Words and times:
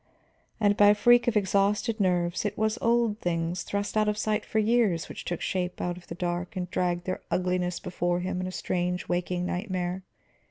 And 0.59 0.75
by 0.75 0.87
a 0.87 0.95
freak 0.95 1.27
of 1.27 1.37
exhausted 1.37 1.99
nerves, 1.99 2.43
it 2.43 2.57
was 2.57 2.79
old 2.81 3.19
things 3.19 3.61
thrust 3.61 3.95
out 3.95 4.09
of 4.09 4.17
sight 4.17 4.43
for 4.43 4.57
years 4.57 5.07
which 5.07 5.25
took 5.25 5.41
shape 5.41 5.79
out 5.79 5.95
of 5.95 6.07
the 6.07 6.15
dark 6.15 6.55
and 6.55 6.67
dragged 6.71 7.05
their 7.05 7.21
ugliness 7.29 7.79
before 7.79 8.21
him 8.21 8.41
in 8.41 8.47
a 8.47 8.51
strange 8.51 9.07
waking 9.07 9.45
nightmare. 9.45 10.01